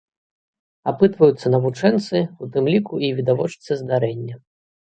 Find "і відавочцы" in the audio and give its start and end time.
3.07-3.81